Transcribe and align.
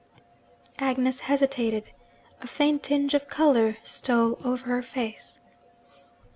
Agnes 0.79 1.19
hesitated. 1.19 1.91
A 2.41 2.47
faint 2.47 2.81
tinge 2.81 3.13
of 3.13 3.27
colour 3.29 3.77
stole 3.83 4.39
over 4.43 4.65
her 4.65 4.81
face. 4.81 5.39